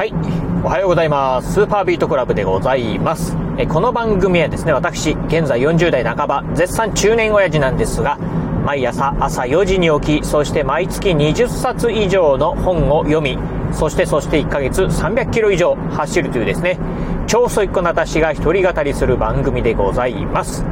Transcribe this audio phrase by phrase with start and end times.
[0.00, 0.14] はい。
[0.64, 1.52] おはようございます。
[1.52, 3.36] スーパービートクラブでございます。
[3.58, 8.16] えこの番組はですね、私、現在40代半ば、絶賛中年親父なんですが、
[8.64, 13.38] 毎朝朝4時に起き、そして毎月20冊以上の本を読み、
[13.72, 16.78] そしてそして1ヶ月300キロ以上走るというですね、
[17.26, 20.64] 超ソイックな私が一人語りする番組でございます。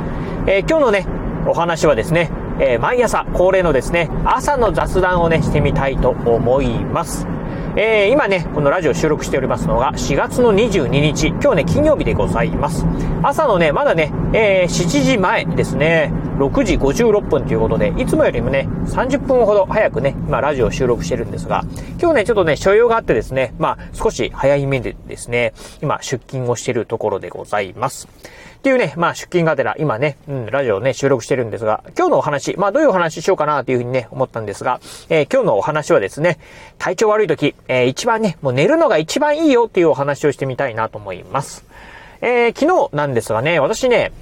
[0.47, 1.07] えー、今日のね、
[1.47, 7.27] お話はですね、えー、毎朝恒例のですね、朝の雑談をね、してみたいと思います。
[7.77, 12.85] えー、今ね、このラジオ収録しておりますのが4月の22日、今日ね、金曜日でございます。
[13.23, 21.65] 朝のね、まだね、えー、7時前ですね、6時56分ということで、いつもよりもね、30分ほど早くね、今ラジオ収録してるんですが、
[22.01, 25.53] 今日ね、ちょっとね、所用があってですね、まあ、少し早い目でですね、
[25.83, 28.09] 今出勤をしてるところでございます。
[28.59, 36.39] っていうね、まあ出勤がてら、今ね、うん、ラジオね、収録してるんですが、今日のお話、まあどういうお話ししようかなというふうにね、思ったんですが、えー、今日のお話はですね、
[36.79, 41.65] 体調悪い時、えー、一番ね、もう寝るのが一番いいよっていうお話をしてみたいなと思います。
[42.21, 44.13] えー、昨日なんですがね、私ね、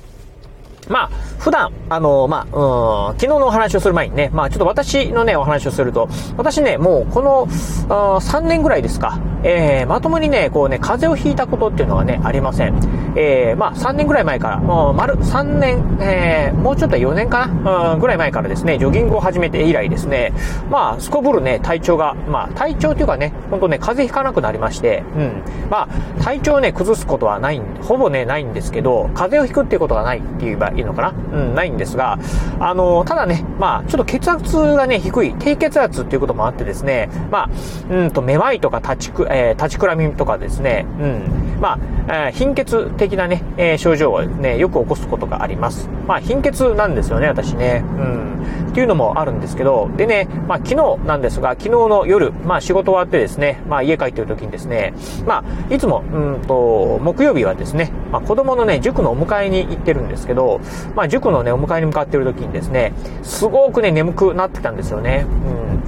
[0.89, 7.49] まあ、普段、あの、まあ、うん、昨日のお話をする前にね、まあ、ちょっと私のね、お話をすると、私ね、もうこの、
[7.89, 12.75] あ3年ぐらいですか、えー、まともにね、こうね、風邪をひいたことっていうのはね、ありません。
[13.17, 20.33] えー、まあ、3年ぐらい前から、もう丸3年、えー、もうちょっと4年かな、うん、ぐらい前からですね、ジョギングを始めて以来ですね、
[20.71, 31.09] まあ、すこぶるね、体調が、まあ、体調というかね、ほんとね、風邪ひかなくなりまして、うん、まあ、体調をね、崩すことはない、ほぼね、ないんですけど、風邪をひくっていうことがないって言えばいいのかな？
[31.11, 31.13] う
[31.53, 32.19] ん、ないんですが、
[32.61, 37.51] あの、ただね、まあ、ちょっと血圧がね、低い、低血圧っていうこともあってですね、まあ、
[37.91, 45.89] うんと、めまいとか立ちく、えー、立ちくらみとかですね、うん、まあ、えー、貧血的なね、えー、症状をね、よく起こすことがあります。
[46.07, 47.83] まあ、貧血なんですよね、私ね。
[47.85, 48.27] うん。
[48.71, 54.93] っていうのもあるんですけど、でね、まあ、昨日なんですが、昨日の夜、まあ、仕事終わってですね、まあ、家帰ってる時にですね、
[55.25, 60.61] まあ、いつも、うんと、木曜日はですね、まあ、子供のね、塾のお迎えに行ってるんですけど、
[60.95, 62.93] まあ、塾のね、お迎えに向かってる時にですね、
[63.23, 65.27] すごくね、眠くなってたんですよね。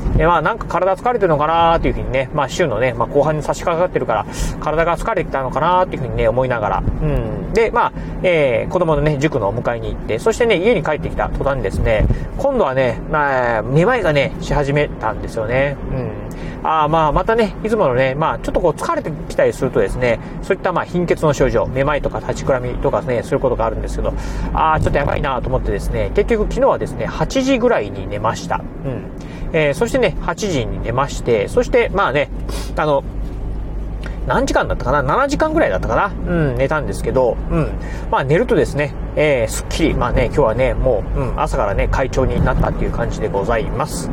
[0.03, 0.17] うん。
[0.17, 4.27] で、まあ、なんか体疲れてるのかなーっていうふうにね、まあ、週のね、まあ、後半に差し掛かってるから、
[4.61, 7.53] 体が疲れてきたのかかなっていうふうにね、思いながら、うん。
[7.53, 7.93] で、まあ、
[8.23, 15.77] えー、子供のね、塾のお迎えに行って、そしてね、家に帰ってきた途端にですね、今度はね、まあ、めまいがね、し始めたんですよね。
[15.93, 16.29] うん。
[16.65, 24.13] ああまあ、またね、いつものね、まあ、ちょっとこう疲れてきたりするとですね、そういったまあ貧血の症状、めまいとか立ちくらみとかね、そういうことがあるんですけど、
[24.53, 28.61] ああ、ちょっとやばいなと思ってですね、結局昨日はですね、8時ぐらいに寝ました。
[28.85, 29.03] うん。
[29.53, 32.29] えー、そしてね、8時に寝まして、そしてまあね、
[32.77, 33.05] あの、
[34.29, 36.07] 何時間だったかな ?7 時間ぐらいだったかな？
[36.07, 37.73] うん、寝たんですけど、うん。
[38.11, 44.11] まあ寝るとですね、えー、すっきり、まあね、今日はね、もう、うん、朝からね、快調になったっていう感じでございます。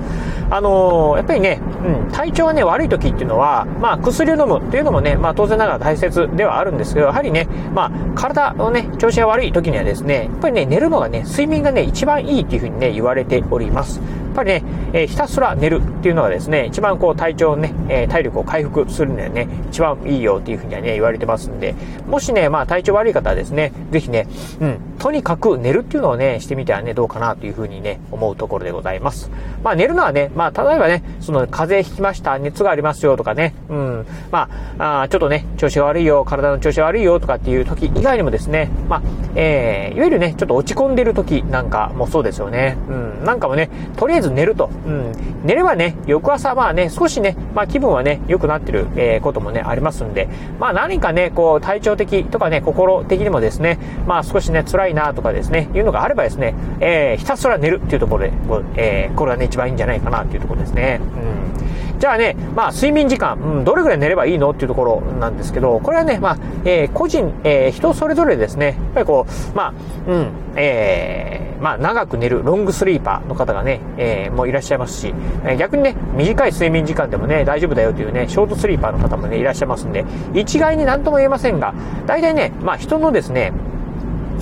[0.50, 14.00] あのー、やっぱりね、うん、体調がね、悪い時っていうのは、まあ薬を飲むっていうのもね、まあ当然ながら大切ではあるんですけど、やはりね、まあ体のね、調子が悪い時にはですね、やっぱりね、寝るのがね、睡眠がね、一番いいっていうふうにね、言われております。
[14.36, 14.64] ぱりね、
[14.94, 21.76] えー、ひたすら寝るっていうのはですね、一番こう体調ね、えー、体力を回復するにはね、一番いいよっていうふうにはね、言われてますんで、
[22.08, 24.28] もしね、まあ体調悪い方はですね、ぜひね、
[24.60, 29.30] うん、とにかく寝るっていうのをね、してみてはね、どうかなというふうにね、思うところでございます。
[29.64, 39.02] まあ寝るのはね、まあ例えばね、その風邪ひきました、熱がありますよとかね、うん、まあ、あちょっとね、調子が悪いよ、体の調子が悪いよとかっていう時以外にもですね、まあ、
[39.36, 42.78] えー、いわゆるね、ちょっと落ち込んでる時なんかもそうですよね。
[42.90, 45.12] うん、なんかもね、とりあえず寝ると、うん、
[45.44, 50.28] 寝ればね、翌朝まあね、少しね、まあ気分はね、良くなってる、えー、こともね、ありますんで、
[50.60, 58.34] まあ何かね、こう、体調的とかね、心的にもですね、まあ少しね、辛いなとかですね、いうのがあればですね、えー、ひたすら寝るっていうところで、
[58.76, 61.00] えー、これがね、一番いいんじゃないかなっていうところですね。
[61.02, 61.95] うん。
[62.00, 69.74] じゃあね、まあ睡眠時間、うん、どれぐらい寝ればいいのっていうところなんですけど、これはね、まあ、えー、個人、えー、人それぞれですね、やっぱりこう、まあ、
[70.08, 75.14] うん、えー、まあ長く寝るロングスリーパーの方がね、えー、もういらっしゃいますし、
[75.46, 81.74] え逆にね、短い睡眠時間でもね、大丈夫だよというね、ショートスリーパーの方もね、いらっしゃいますんで、一概になんとも言えませんが、
[82.06, 83.54] 大体ね、まあ人のですね、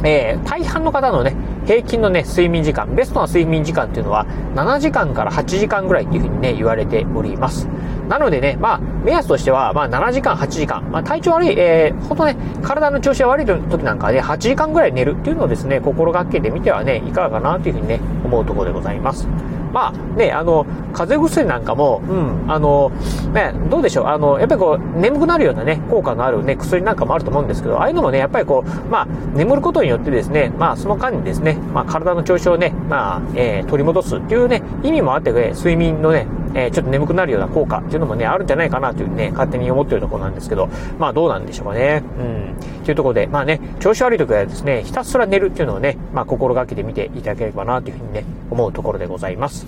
[0.04, 4.26] えー、大半の方のね、平均のね、睡眠時間、ベストな睡眠時間っていうのは、
[4.56, 7.68] 7時間から8時間ぐらいっていうふうにね、言われております。
[8.10, 10.92] なのでね、まあ、目安としては、まあ、7時間、8時間。
[10.92, 18.00] まあ、体調悪い、えー、ほんとね、体の調子が悪い時なんかで、ね、8時間ぐらい寝るっていうのをですね、心がけてみてはね、いかがかなというふうにね、
[18.34, 19.28] 思うところでございます。
[19.74, 22.92] まあね、あの、風邪薬なんかも、うん、あの、
[23.34, 40.70] ね、どうでしょう、あの、やっぱりこう、眠くなるようなね、効果のあるね、薬なんかもあると思うんですけど、ああいうのもね、やっぱりこう、まあ、眠ることによってですね、まあ、その間にですね、まあ、体の調子をね、まあ、えー、取り戻すっていうね、意味もあってね、睡眠のね、えー、ちょっと眠くなるような効果っていうのもね、あるんじゃないかなというね、勝手に思ってるところなんですけど、
[41.00, 42.04] まあどうなんでしょうかね。
[42.20, 42.84] うん。
[42.84, 49.66] というところで、まあね、調子悪い時はですね、ひたすら寝るっていうのをね、まあ心がけてみていただければなというふうにね、思うところでございます。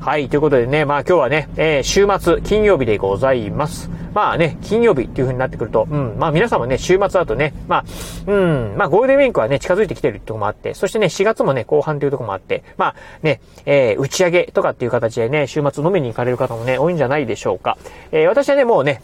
[0.00, 3.90] はい、ということでね、まあ今日はね、えー、週末、金曜日でございます。
[4.14, 7.84] まあね、金曜日っていう風になってくると、うん、まあ皆さんもね、週末だとね、まあ、
[8.26, 17.76] うん、まあゴールデンウィークはね、近づいてきてるってとこもあって、そしてね、4月もね、後半というとこもあって、まあね、えー、打ち上げとかっていう形でね、週末飲みに行かれる方もね、多いんじゃないでしょうか。
[18.12, 19.02] えー、私はね、もうね、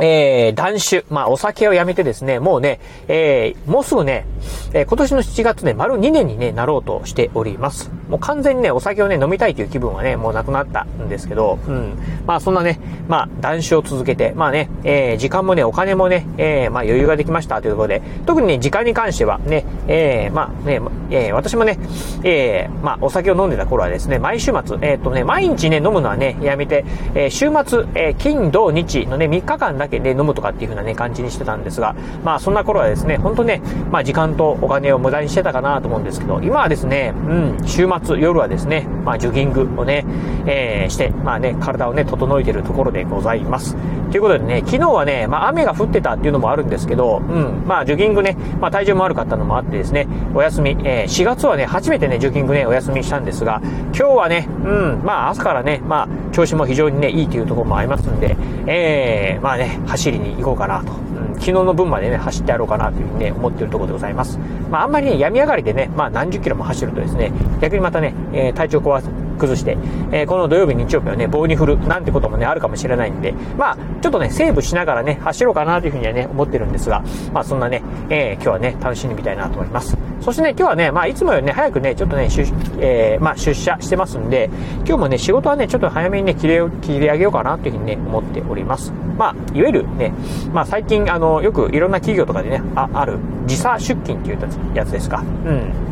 [0.00, 1.04] えー、断酒。
[1.10, 4.24] まあ、お酒をやめてですね、もうね、えー、もうすぐね、
[4.74, 7.90] えー、今年の7月ね、丸2年に、ね、なろうとしております。
[8.08, 11.94] もう完全にね、お酒をね、飲みたいという気分はね、もうなくなったんですけど、うん。
[12.26, 12.78] まあ、そんなね、
[13.08, 20.80] まあ、断酒を続けて、まあね、えー、時間もね、お金もね、えー、まあ、余裕ができましたというころで、特にね、時間に関してはね、えー、まあね、
[21.10, 21.78] えー、私もね、
[22.22, 26.84] えー、まあ、お酒を飲んでた頃はですね、毎週末、えっ、とね、毎日ね、飲むのはね、やめて、
[27.14, 40.06] えー、週末、えー、金、土、日のね、3日間だけで飲むとかっていう風なね、感じにしてたんですが、まあそんな頃はですね、本当ね、まあ時間とお金を無駄にしてたかなと思うんですけど、今はですね、うん、週末、夜はですね、まあジョギングをね、
[40.46, 43.76] えー、して、まあね、体をね、整えてるところでございます。
[44.12, 58.36] ということでね、昨日はね、まあ雨が降ってたっていうのもあるんですけど、うん、まあジョギングね、まあ体重も悪かったのもあってですね、お休み、えー、4月はね、初めてね、ジョギングね、お休みしたんですが、今日はね、うん、まあ朝からね、まあ調子も非常にね、いいというところもありますんで、
[58.66, 60.92] えー、まあね、走りに行こうかなと。
[61.34, 64.38] 昨日の分までね、走ってやろうかなというふうにね、思っているところでございます。
[64.70, 69.08] まあ、あんまりね、病み上がりでね、まあ、何十キロも走るとですね、逆にまたね、えー、体調壊す、
[69.38, 69.76] 崩して、
[70.12, 77.02] えー、この土曜日、日曜日はね、棒に振るなんてこともね、あるかもしれないんで、まあ、ちょっとね、セーブしながらね、走ろうかなというふうにはね、思ってるんですが、
[77.32, 80.11] まあ、そんなね、えー、今日はね、楽しんでみたいなと思います。
[80.22, 82.42] そしてね、今日はね、まあ、いつもよりね、早くね、ちょっとね、出、
[82.78, 84.50] えー、まあ、出社してますんで、
[84.86, 88.92] 今日もね、仕事はね、ちょっと早めにね、切れ、切り上げようかなというふうにね、思っております。
[89.18, 90.14] まあ、いわゆるね、
[90.52, 94.38] まあ、最近、あの、よくいろんな企業とかでね、あ、ある、時差出勤っていう
[94.74, 95.24] やつですか。
[95.44, 95.91] うん。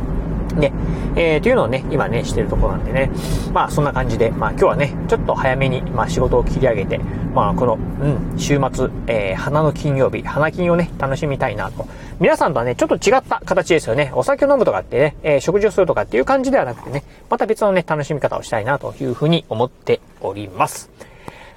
[0.54, 0.72] ね、
[1.16, 3.10] えー、というのをね、今ね、してるところなんでね、
[3.52, 6.98] まあそんな感じで、まあ今日はね、ちょっと早めに、まあ仕事を切り上げて、
[7.34, 11.86] まあこの、うん、週末、えー、花の金曜日、花金をね、楽しみたいなと。
[12.18, 14.12] 皆さんとはね、ちょっと違った形ですよね。
[14.14, 20.90] お酒を飲むとかってね、えー、食事をするとかっていう感じではなくてね、また別のね、楽しみ方をしたいなというふうに思っております。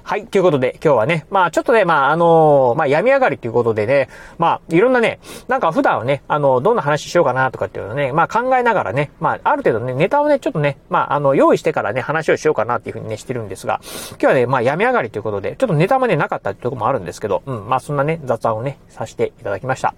[0.06, 5.18] はい、ということで今日はね、まあちょっとね、まああのー、まあ病み上がりということでね、まあいろんなね、
[5.48, 13.80] なんか普段はね、あの、どんな話しようかなとかっていうのをね、まあ考えながらね、まあある程度ね、ネタをね、ちょっとね、まああの、用意してからね、話をしようかなっていうふうにね、してるんですが、
[14.10, 19.94] 今日はね、まあ病み上がりということで、ちょっとネタもね、なかったってところもあるんですけど、うん、まあそんなね、雑談をね、させていただきました。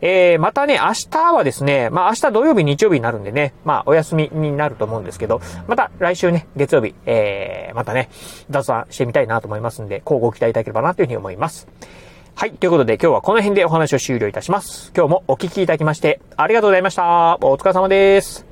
[0.00, 8.08] えー、またね、明日はですね、まあ明日土曜日、日曜日になるんでね、まあお休みになると思うんですけど、また来週ね、月曜日、えー、またね、
[8.48, 11.66] 雑談してみたいなと思いますんで、交互ご期待いただければなというふうに思います。
[12.34, 12.52] はい。
[12.52, 14.92] ということで今日はこの辺でお話を終了いたします。
[14.96, 17.36] 今日もお聴きいただきましてありがとうございました。
[17.42, 18.49] お疲れ様です。